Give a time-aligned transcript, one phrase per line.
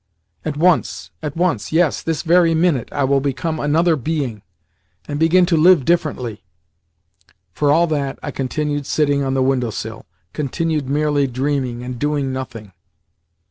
[0.43, 4.41] At once, at once yes, this very minute I will become another being,
[5.07, 6.43] and begin to live differently!"
[7.53, 12.33] For all that, I continued sitting on the window sill, continued merely dreaming, and doing
[12.33, 12.71] nothing.